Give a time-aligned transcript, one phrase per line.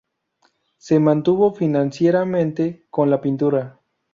[0.77, 3.79] Se mantuvo financieramente con la pintura.